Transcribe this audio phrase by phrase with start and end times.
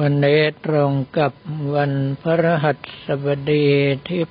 [0.00, 1.32] วันนี้ตรงกับ
[1.74, 2.72] วันพระหั
[3.06, 3.68] สบดี
[4.08, 4.22] ที่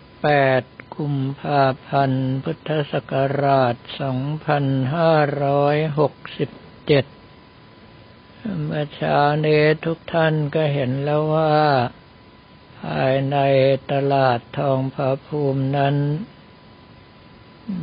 [0.43, 3.83] 8 กุมภาพันธ์ พุทธศักราช 2567
[8.63, 11.55] เมื่อเช้านี้ทุกท่านก็เห็นแล้วว่า
[12.81, 13.37] ภายใน
[13.91, 15.95] ตลาดทองผาภูมินั้น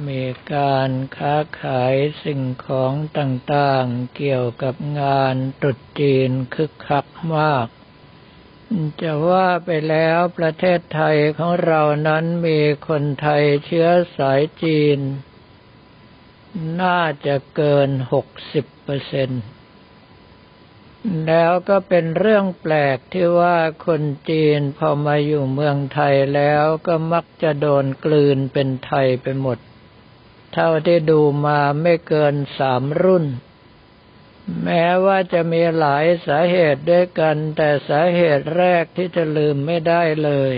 [0.09, 0.23] มี
[0.55, 1.95] การค้าขาย
[2.25, 7.07] สิ่งของต่างๆ เกี่ยวกับงานตรุษจีนคึกคัก
[7.37, 7.67] มาก
[9.01, 14.99] จะว่าไปแล้วประเทศไทยของเรานั้นมีคนไทยเชื้อสายจีน
[16.83, 19.43] น่าจะเกินหกสิบเปอร์เซ็นต์
[21.27, 29.59] แล้วก็เป็นเรื่องแปลกที่ว่าคนจีนพอมาอยู่เมืองไทยแล้วก็มักจะโดนกลืนเป็นไทยไปหมด
[30.53, 33.25] เท่าที่ดูมาไม่เกินสามรุ่น
[34.65, 40.55] แม้ว่าจะมีหลายสาเหตุด้วยกัน แต่สาเหตุแรกที่จะลืมไม่ได้เลย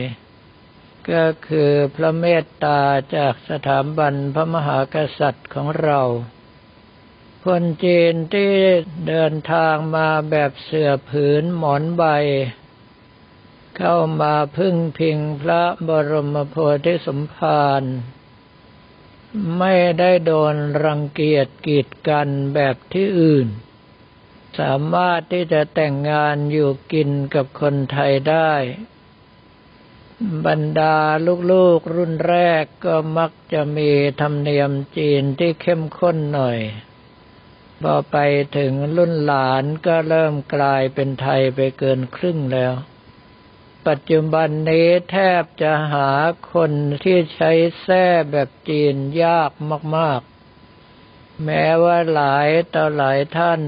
[1.12, 2.80] ก็คือพระเมตตา
[3.16, 6.02] จากสถาบันพระมหากษัตริย์ของเรา
[7.46, 8.52] คนจีนที่
[9.08, 12.04] เดินทางมาแบบเสื่อผืนหมอนใบ
[13.76, 17.82] เข้ามาพึ่งพิงพระบรมโพธิสมภาร
[19.58, 20.54] ไม่ได้โดน
[20.84, 23.48] รังเกียจกีดกันแบบที่อื่น
[24.58, 28.52] สามารถที่จะแต่งงานอยู่กินกับคนไทยได้
[30.46, 30.96] บรรดา
[31.50, 33.90] ลูกๆรุ่นแรกก็มักจะมี
[34.20, 36.58] ธรรมเนียมจีนที่เข้มข้นหน่อย
[37.82, 38.16] พอไป
[38.58, 42.74] ถึงรุ่นหลานก็เริ่มกลายเป็นไทยไปเกินครึ่งแล้ว
[43.86, 46.10] ปัจจุบันนี้แทบจะหา
[46.52, 46.72] คน
[47.04, 49.50] ที่ใช้แส้แบบจีนยาก
[49.96, 50.20] มาก
[50.80, 53.60] ๆ แม้ว่าหลายต่อหลายท่าน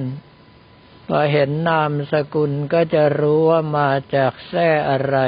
[1.08, 5.18] พอเห็นนามสกุลก็จะรู้ว่ามาจากแส้อะไร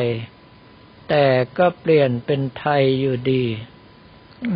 [1.08, 1.26] แต่
[1.58, 3.46] ก็เปลี่ยนเป็นไทยอยู่ดี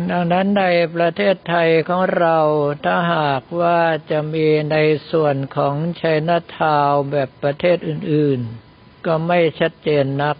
[0.09, 2.39] ดังนั้นในประเทศไทยของเรา
[2.85, 4.77] ถ้าหากว่าจะมีใน
[5.11, 8.62] ส่วนของชัยนาทาวแบบประเทศอื่น ๆ
[9.05, 10.37] ก็ไม่ชัดเจนนัก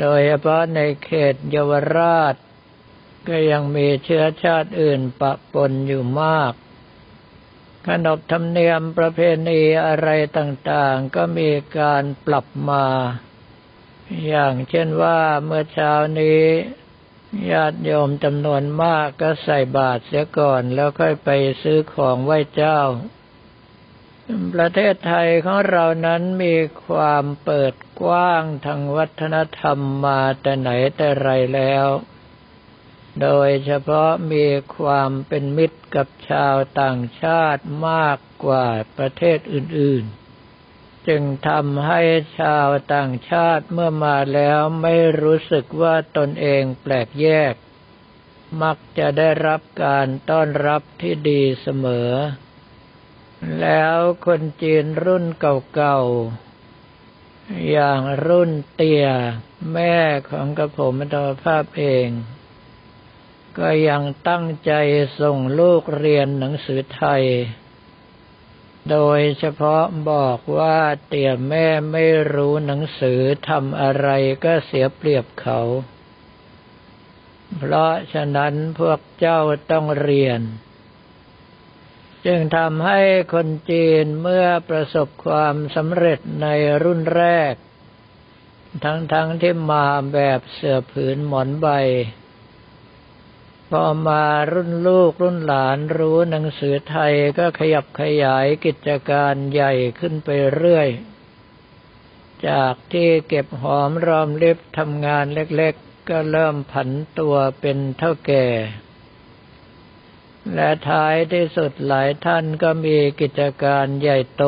[0.00, 2.34] โดยเฉพาะในเขตเยาวราช
[3.28, 6.52] ก็ยังมีเชื้อชาติอื่นปะปนอยู่มาก
[7.86, 10.08] ขนบธรรมเนียมประเพณีอะไร
[10.38, 12.86] ต่างๆ ก็มีการปรับมา
[14.26, 16.44] อย่างเช่นว่าเมื่อเช้านี้
[17.50, 21.30] ญาติโยมจำนวนมากก็ใส่บาตรเสียก่อนแล้วค่อยไป
[21.62, 22.80] ซื้อของไหว้เจ้า
[24.54, 26.54] ประเทศไทยของเรานั้นมี
[26.86, 31.86] ความเปิดกว้างทางวัฒนธรรมมาแต่ไหนแต่ไรแล้ว
[33.22, 34.46] โดยเฉพาะมี
[34.76, 38.68] ความเป็นมิตรกับชาวต่างชาติมากกว่า
[38.98, 40.04] ประเทศอื่น
[40.54, 42.00] ๆ จึงทำให้
[42.40, 47.54] ชาวต่างชาติเมื่อมาแล้วไม่รู้สึกว่าตนเองแปลกแยก
[48.62, 52.10] มักจะได้รับการต้อนรับที่ดีเสมอ
[53.60, 53.96] แล้ว
[54.26, 59.06] คนจีนรุ่นเก่าๆ อย่างรุ่นเตีย
[59.72, 59.96] แม่
[60.30, 62.08] ของกระผมอัตภาพเอง
[63.58, 64.72] ก็ยังตั้งใจ
[65.20, 67.24] ส่งลูกเรียนหนังสือไทย
[68.90, 72.04] โดยเฉพาะบอกว่าเตี่ยแม่ไม่
[72.34, 74.08] รู้หนังสือทำอะไร
[74.44, 75.60] ก็เสียเปรียบเขา
[77.56, 79.40] เพราะฉะนั้นพวกเจ้า
[79.70, 80.40] ต้องเรียน
[82.26, 83.00] จึงทำให้
[83.34, 86.46] คนจีนเมื่อประสบความสำเร็จใน
[86.82, 87.54] รุ่นแรก
[88.84, 91.68] ทั้งๆทที่มาแบบเสือผืนหมอนใบ
[93.70, 100.88] พอมารุ่นลูกรุ่นหลานรู้หนังสือไทยก็ขยับขยายกิจการใหญ่ขึ้นไปเรื่อย
[102.48, 108.46] จากที่เก็บหอมรอมริบทำงานเล็กๆ ก็เริ่มผันตัวเป็นเท่าแก่
[110.52, 114.44] และท้ายที่สุดหลายท่านก็มีกิจการใหญ่โต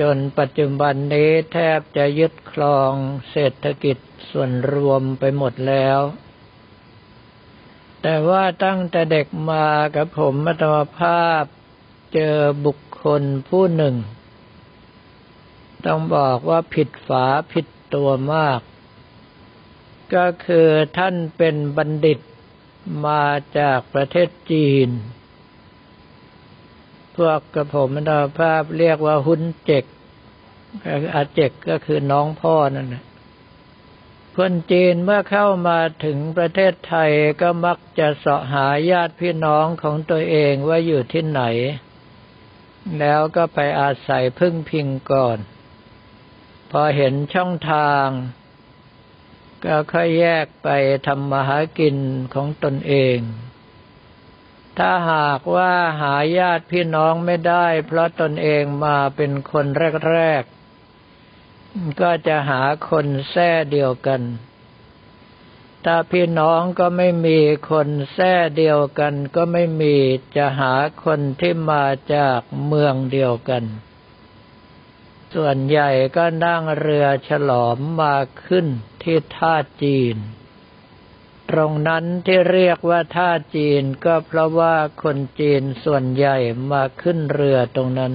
[0.00, 2.92] จนปัจจุบันนี้แทบจะยึดครอง
[3.30, 3.96] เศรษฐกิจ
[4.30, 6.00] ส่วนรวมไปหมดแล้ว
[8.02, 11.44] แต่ว่าตั้งแต่เด็กมากับผมมัตมภาพ
[12.14, 13.94] เจอบุคคลผู้หนึ่ง
[15.86, 18.60] ต้องบอกว่าผิดฝาผิดตัวมาก
[20.14, 20.68] ก็คือ
[20.98, 22.18] ท่านเป็นบัณฑิต
[23.06, 23.24] มา
[23.58, 24.88] จากประเทศจีน
[27.16, 29.84] พวกกระผมดาภาพเรียกว่าหุนเจก
[31.14, 33.04] อาเจกก็คือน้องพ่อนั่นแหละ
[34.36, 37.10] คนจีนเมื่อเข้ามาถึงประเทศไทย
[37.40, 41.42] ก็มักจะเสาะหาญาติพี่น้องของตัวเองว่าอยู่ที่ไหน
[42.98, 45.38] แล้วก็ไปอาศัยพึ่งพิงก่อน
[46.70, 48.06] พอเห็นช่องทาง
[49.64, 50.68] ก็ค่อยแยกไป
[51.06, 51.96] ทำมาหากิน
[52.34, 53.18] ของตนเอง
[54.78, 59.66] ถ้าหากว่าหาญาติพี่น้องไม่ได้ เพราะตนเองมาเป็นคน
[60.10, 60.42] แรก
[61.22, 64.22] ๆ ก็จะหาคนแท้เดียวกัน
[65.84, 67.38] ถ้าพี่น้องก็ไม่มี
[67.70, 69.96] คนแท้เดียวกัน ก็ไม่มี
[70.36, 70.74] จะหา
[71.04, 73.64] คนที่มาจากเมืองเดียวกัน
[75.34, 78.16] ส่วนใหญ่ก็นั่งเรือฉลอมมา
[78.46, 78.66] ขึ้น
[79.06, 80.16] ที่ท่าจีน
[81.50, 86.36] ตรงนั้นที่เรียกว่าท่าจีนก็เพราะว่าคนจีนส่วนใหญ่
[86.72, 88.12] มาขึ้นเรือตรงนั้น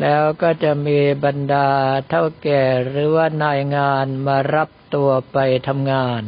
[0.00, 1.70] แล้วก็จะมีบรรดา
[2.08, 5.38] เท่าแก่หรือว่านายงานมารับตัวไป
[5.68, 6.22] ทำงาน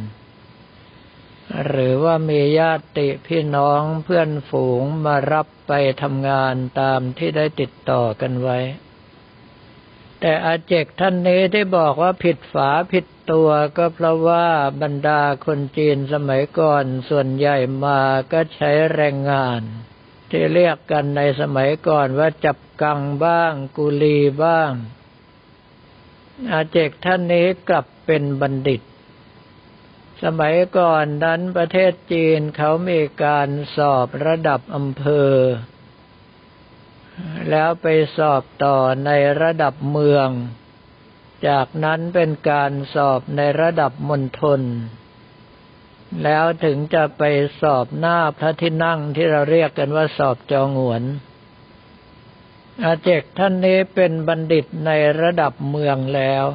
[1.67, 5.73] หรือว่ามีญาติพี่น้องเพื่อนฝูงมารับไป
[6.03, 8.59] ทำงานตามที่ได้ติดต่อกันไว้
[10.25, 14.47] แต่อาเจกท่านนี้ที่บอกว่าผิดฝาผิดตัวก็เพราะว่า
[14.81, 19.61] บรรดาคนจีนสมัยก่อนส่วนใหญ่มาก็ใช้แรงงาน
[20.29, 24.71] ที่เรียกกันในสมัยก่อนว่าจับกังบ้าง กุลีบ้าง
[26.51, 28.81] อาเจกท่านนี้กลับเป็นบัณฑิต
[30.23, 35.33] สมัยก่อนนั้นประเทศจีนเขามีการสอบระดับอำเภอ
[37.49, 37.87] แล้วไป
[38.17, 39.11] สอบต่อใน
[39.41, 40.29] ระดับเมือง
[41.47, 44.61] จากนั้นเป็นการสอบในระดับมณฑล
[46.23, 47.23] แล้วถึงจะไป
[47.61, 51.03] สอบหน้าพระที่นั่งที่เราเรียกกันว่าสอบจองหวน
[52.83, 56.45] อาเจกท่านนี้เป็นบัณฑิตในระดับเมืองแล้ว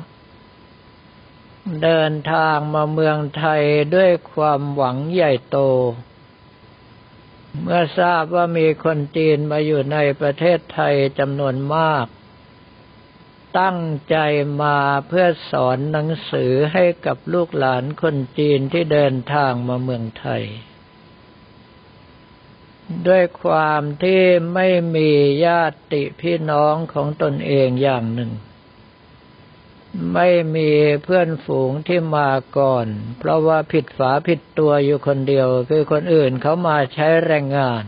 [1.82, 3.62] เดินทางมาเมืองไทย
[3.94, 5.58] ด้วยความหวังใหญ่โต
[7.62, 12.06] เมื่อทราบว่ามีคนจีนมาอยู่ในประเทศไทยจำนวนมาก
[13.61, 13.81] ตั้ง
[14.11, 14.17] ใจ
[14.62, 14.79] มา
[15.09, 20.43] เพื่อสอนหนังสือให้กับลูกหลานคนจีนที่เดินทางมาเมืองไทย
[23.09, 24.23] ด้วยความที่
[24.55, 25.11] ไม่มี
[25.47, 28.33] ญาติพี่น้องของตนเองอย่างหนึ่ง
[30.14, 30.70] ไม่มี
[31.05, 32.87] เพื่อนฝูงที่มาก่อน
[33.19, 37.85] เพราะว่าผิดฝาผิดตัวอยู่คนเดียว คือคนอื่นเขามาใช้แรงงาน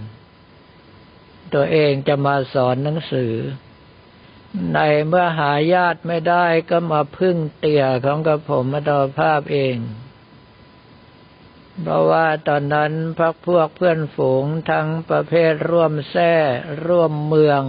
[1.54, 3.34] ตัวเองจะมาสอนหนังสือ
[4.74, 9.76] ในเมื่อหาญาติไม่ได้ก็มาพึ่งเตี่ยของกระผมมาดอภาพเอง
[11.82, 16.32] เพราะว่าตอนนั้นพักพวกเพื่อนฝูงทั้งประเภทร่วมแท้
[16.86, 17.62] ร่วมเมือง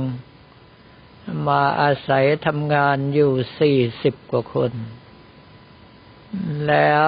[1.47, 4.71] มาอาศัยทำงานอยู่สี่สิบกว่าคน
[6.67, 7.07] แล้ว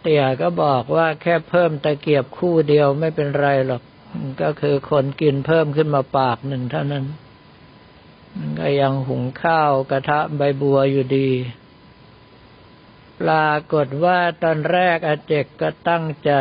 [0.00, 3.82] เตี่ยก็บอกว่าแค่เพิ่มตะเกียบคู่เดียวไม่เป็นไรหรอก
[4.42, 7.04] ก็คือคนกินเพิ่มขึ้นมาปากหนึ่งเท่านั้น
[8.58, 11.30] ก็ยังหุงข้าวกระทะใบบัวอยู่ดี
[13.20, 16.32] ปรากฏว่าตอนแรกอาเจกก็ตั้งใจ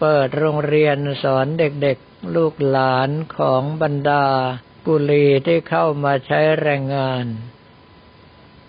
[0.00, 4.24] เปิดโรงเรียนสอนเด็กๆ ลูกหลานของบรรดา
[4.86, 7.24] กุลีที่เข้ามาใช้แรงงาน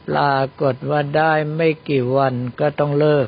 [0.07, 3.27] ปรากฏว่าได้ไม่กี่วันก็ต้องเลิก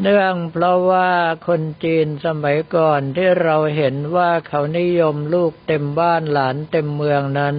[0.00, 1.10] เนื่องเพราะว่า
[1.46, 7.56] คนจีนสมัยก่อนที่เราเห็นว่าเขานิยมลูกเต็มบ้านหลานเต็มเมืองนั้น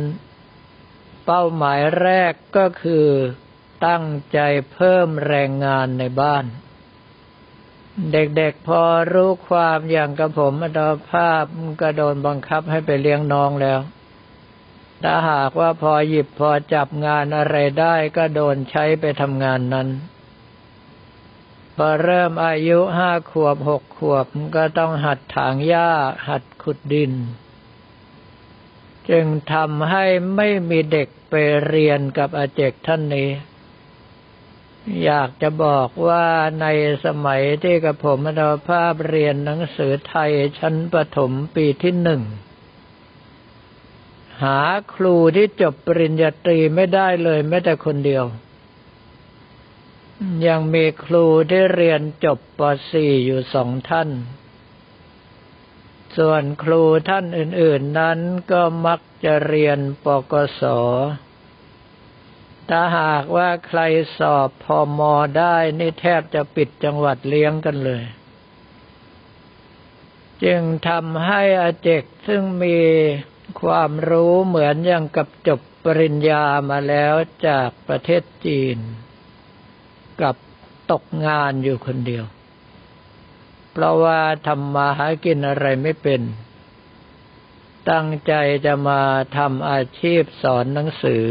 [1.25, 3.08] เป้าหมายแรกก็คือ
[3.88, 4.39] ตั้งใจ
[4.74, 6.46] เพิ่มแรงงานในบ้าน
[8.13, 8.81] เด็กๆพอ
[9.13, 11.45] รู้ความอย่างกับผมอดอภาพ
[11.81, 13.79] ก็โดนบังคับให้ไปเลี้ยงน้องแล้ว
[15.03, 19.88] ถ้าหากว่าพอหยิบพอจับงานอะไรได้ก็โดนใช้ไปทำงานนั้น
[21.75, 25.89] พอเริ่มอายุห้าขวบหกขวบก็ต้องหัดถางหญ้า
[26.27, 27.13] หัดขุดดิน
[29.10, 30.05] จึงทำให้
[30.36, 31.33] ไม่มีเด็กไป
[31.67, 33.29] เรียนกับอาเจกท่านนี้
[35.03, 36.25] อยากจะบอกว่า
[36.61, 36.67] ใน
[37.05, 42.21] สมัยที่กับผมมรภาพเรียนหนังสือไทยชั้นประถมปีที่หนึ่ง
[44.43, 44.61] หา
[44.93, 48.25] ครูที่จบปริญญาตรีไม่ได้เลยแม้แต่คนเดียว
[50.47, 52.61] ยังมีครูที่เรียนจบป
[52.91, 54.09] .4 อยู่สองท่าน
[56.17, 58.19] ส่วนครูท่านอื่น ๆนั้น
[58.51, 60.63] ก็มักจะเรียนปกศ
[62.70, 63.82] ถ้าหากว่าใคร
[64.18, 68.03] สอบพอมอได้นี่แทบจะปิดจังหวัดเลี้ยงกันเลย
[70.44, 72.77] จึงทำให้อาเจกซึ่งมี
[73.62, 77.13] ความรู้เหมือนอย่างกับจบปริญญามาแล้ว
[77.48, 78.77] จากประเทศจีน
[80.22, 80.36] กับ
[80.91, 82.25] ตกงานอยู่คนเดียว
[83.72, 86.22] เพราะว่าทำมาหากินอะไรไม่เป็น
[87.89, 88.34] ตั้งใจ
[88.65, 89.01] จะมา
[89.38, 91.25] ทำอาชีพสอนหนังสือ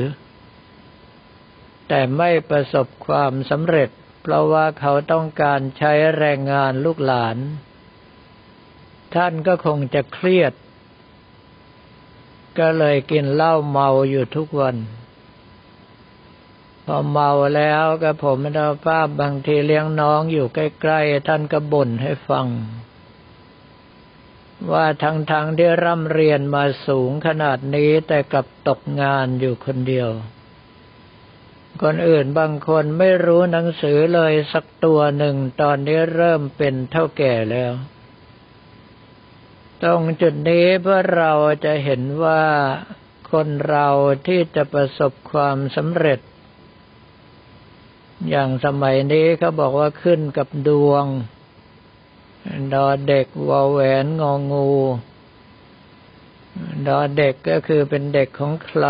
[1.93, 3.89] แต่ไม่ประสบความสำเร็จ
[4.23, 7.37] เพราะว่าเขาต้องการใช้แรงงานลูกหลาน
[9.15, 10.53] ท่านก็คงจะเครียด
[12.59, 14.77] ก็เลยกินเหล้าเมาอยู่ทุกวัน
[16.87, 22.47] พอเมาแล้วก็ผมไม่ได้ภาพบางทีเลี้ยงน้องอยู่ใกล้ๆ ท่านก็บ่นให้ฟัง
[24.73, 30.11] ว่าทั้งๆทที่ร่ำเรียนมาสูงขนาดนี้แต่กลับตกงานอยู่คนเดียว
[31.83, 37.73] คนอื่นบางคนไม่รู้หนังสือเลยสักตัวหนึ่งตอนนี้เริ่มเป็นเท่าแก่แล้ว
[39.83, 41.33] ตรงจุดนี้เพื่อเรา
[41.65, 42.45] จะเห็นว่า
[43.33, 43.89] คนเรา
[44.27, 46.21] ที่จะประสบความสำเร็จ
[48.29, 51.05] อย่างสมัยนี้เขาบอกว่าขึ้นกับดวง
[52.75, 54.71] ดอเด็กวอแหวนงองู
[56.89, 58.87] ดอเด็กก็คือเป็นเด็กของใคร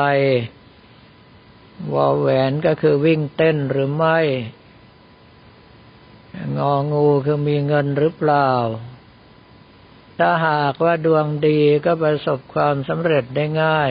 [1.92, 4.18] วอแหวนก็คือวิ่งเต้นหรือไม่
[6.58, 8.50] งองูคือมีเงินหรือเปล่า
[10.18, 13.82] ถ้าหากว่าดวงดีก็ประสบความสำเร็จได้ง่า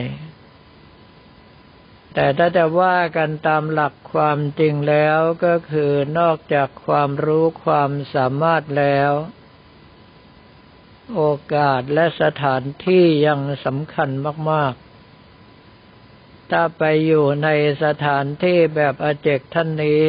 [2.14, 9.12] แต่ถ้าจะว่ากันตามหลักความจริงแล้วก็คือนอกจากความรู้ความสามารถแล้ว
[11.14, 11.22] โอ
[11.54, 14.08] กาสและสถานที่ยังสำคัญ
[14.50, 14.89] มาก ๆ
[16.50, 17.48] ถ้าไปอยู่ใน
[17.84, 20.04] สถานที่แบบอาเจกท่านนี้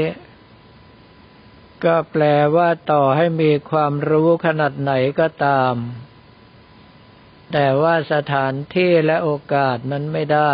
[1.85, 2.23] ก็แปล
[2.55, 5.75] ว่าต่อให้มีความรู้ขนาดไหนก็ตาม
[7.51, 10.53] แต่ว่าสถานที่และโอกาสนั้นไม่ได้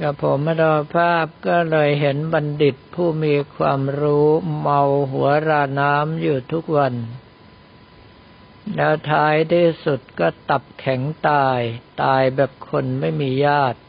[0.00, 4.26] กับผมมาดอภาพก็เลยเห็นบัณฑิตผู้มีความรู้
[4.60, 4.80] เมา
[5.12, 6.94] หัวราน้ำอยู่ทุกวัน
[8.76, 11.60] แล้วท้ายที่สุดก็ตับแข็งตาย
[12.02, 13.80] ตายแบบคนไม่มีญาติ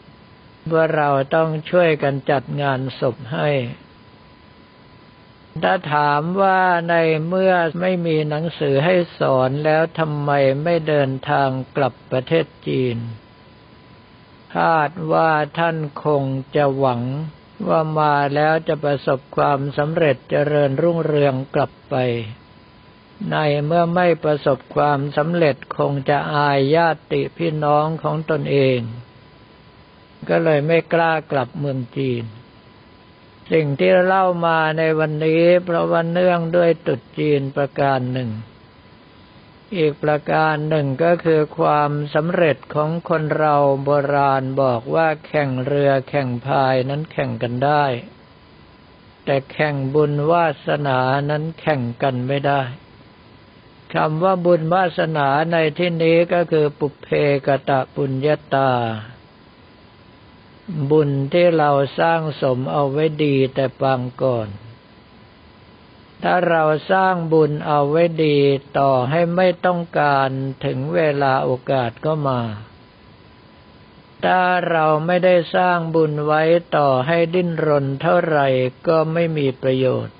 [0.74, 3.50] ว่าเราต้องช่วยกันจัดงานศพให้
[5.64, 6.96] ถ้าถามว่าใน
[7.28, 10.32] เมื่อไม่มีหนังสือให้สอนแล้วทำไม
[10.64, 12.98] ไม่เดินทางกลับประเทศจีน
[14.58, 16.24] คาดว่าท่านคง
[16.56, 17.02] จะหวัง
[17.68, 21.96] ว่ามาแล้วจะประสบความสำเร็จเจริญรุ่งเรืองกลับไป
[23.30, 23.36] ใน
[23.66, 28.80] เมื่อไม่ประสบความสำเร็จคงจะอายญาติพี่น้องของตนเอง
[30.30, 32.24] ก็เลยไม่กล้ากลับเมืองจีน
[33.52, 38.30] สิ่งที่เล่ามาในวันนี้เพราะว่าเนื่องด้วยตุดจีนประการหนึ่ง
[39.78, 47.86] อีกประการหนึ่งก็คือความสำเร็จของคนเราโบราณบอกว่าแข่งเรือแข่งพายนั้นแข่งกันได้
[49.26, 51.00] แต่แข่งบุญวาสนา
[51.30, 52.62] นั้นแข่งกันไม่ได้
[53.96, 57.08] คำว่าบุญวาสนาในที่นี้ก็คือปุเพ
[57.46, 58.72] กตะปุญญาตา
[60.92, 64.48] บุญที่เราสร้างสมเอาไว้ดีแต่ปางก่อน
[66.24, 68.38] ถ้าเราสร้างบุญเอาไว้ดี
[68.80, 70.30] ต่อให้ไม่ต้องการ
[70.66, 72.42] ถึงเวลาโอกาสก็มา
[74.26, 76.42] ถ้าเราไม่ได้สร้างบุญไว้
[76.78, 78.48] ต่อให้ดิ้นรนเท่าไหร่
[78.88, 80.16] ก็ไม่มีประโยชน์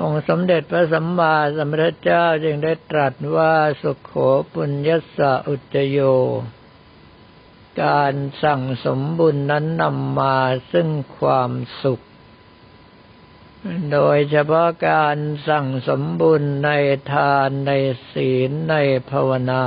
[0.00, 4.12] องค์สมเด็จพระสัมมาสัมพุทธเจ้าจึงได้ตรัสว่าสุขโข
[4.52, 5.98] ปุญญสะอุจโย
[7.82, 10.38] การสั่งสมบุญนั้นนำมา
[10.72, 12.00] ซึ่งความสุข
[13.92, 15.18] โดยเฉพาะการ
[15.48, 16.70] สั่งสมบุญใน
[17.12, 17.72] ทานใน
[18.12, 18.76] ศีลใน
[19.10, 19.64] ภาวนา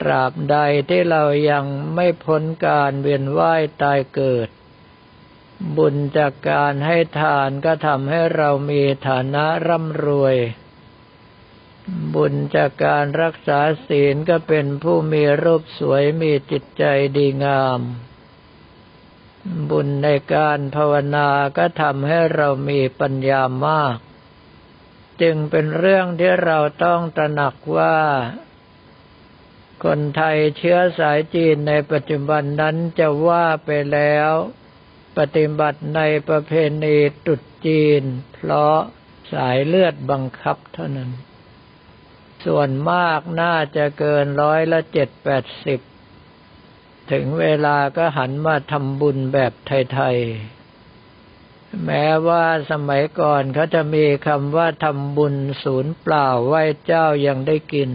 [0.00, 0.56] ตราบใด
[0.88, 4.48] ที่เรายังไม่พ้นการเวียนว่ายตายเกิด
[5.76, 10.36] บุญจากการให้ทานก็ทำให้เรามีฐานะร่ำรวย
[12.14, 16.84] บุญจากการรักษาศีลก็เป็นผู้มีรูปสวยมีจิตใจ
[17.16, 17.80] ดีงาม
[19.70, 23.98] บุญในการภาวนาก็ทำให้เรามีปัญญามาก
[25.22, 27.98] จึงเป็นเรื่องที่เราต้องตระหนักว่า
[29.84, 34.32] คนไทยเชื้อสายจีนในปัจจุบันนั้นจะว่าไปแล้ว
[35.18, 36.52] ปฏิบัติในประเพ
[36.84, 36.96] ณี
[37.26, 38.02] ตุดจีน
[38.34, 38.76] เพราะ
[39.32, 41.10] สายเลือดบังคับเท่านั้น
[42.44, 45.80] ส่วนมากน่าจะเกินร้อยละเจ็ดแปดสิบ
[47.12, 57.90] ถึงเวลาก็หันมาทำบุญแบบไทยๆ แม้ว่าสมัยก่อนเขาจะมีคำว่าทำบุญศูนย์เปล่าไหว้เจ้ายังได้กิน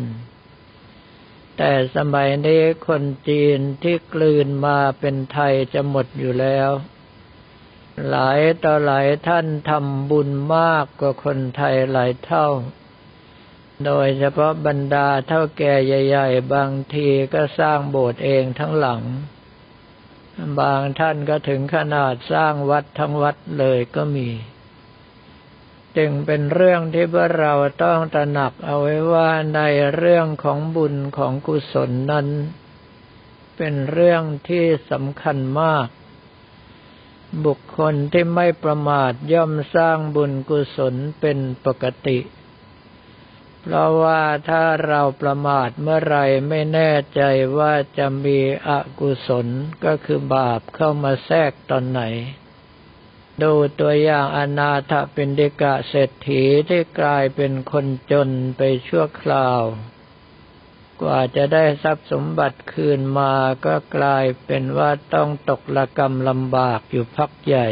[1.57, 6.69] แต่สมัยนี้คนจีนที่กลืนมาเป็นไทยจะหมดอยู่แล้ว
[8.09, 12.47] หลายต่อหลายท่านทำบุญมากกว่าคนไทยหลายเท่า
[13.85, 19.01] โดยเฉพาะบรรดาเท่าแก่ใหญ่ ๆ บางทีก็สร้างโบสถ์เองทั้งหลัง
[20.59, 24.29] บางท่านก็ถึงขนาดสร้างวัดทั้งวัดเลยก็มี
[25.97, 29.61] จึงเป็นเรื่องที่พวกเราต้องตระหนักเอาไว้ว่าใน
[29.95, 32.27] เรื่องของบุญของกุศลนั้น
[33.57, 35.87] เป็นเรื่องที่สำคัญมาก
[37.45, 42.19] บุคคลที่ไม่ประมาทย่อมสร้างบุญกุศลเป็นปกติ
[43.61, 46.17] เพราะว่าถ้าเราประมาทเมื่อไร
[46.49, 47.21] ไม่แน่ใจ
[47.57, 49.47] ว่าจะมีอกุศล
[49.85, 52.01] ก็คือบาปเข้ามาแทรกตอนไหน
[53.43, 59.61] ดูตัวอย่างอนาถป็นเดกะเศรษฐีที่กลายเป็นคนจนไปชั่วคราว
[61.01, 63.33] กว่าจะได้ทรัพย์สมบัติคืนมา
[63.65, 67.69] ก็กลายเป็นว่าต้องตกละกรรมลำบากอยู่พักใหญ่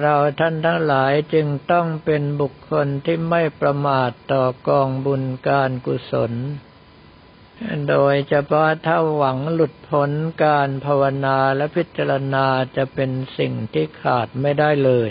[0.00, 6.32] เราท่านทั้งหลายจึงต้องเป็นบุคคลที่ไม่ประมาทต่อกองบุญการกุศล
[7.88, 10.10] โดยเฉพาะถ้าหวังหลุดพ้น
[10.44, 15.10] การภาวนาและพิจารณาจะเป็นสิ่งที่ขาดไม่ได้เลย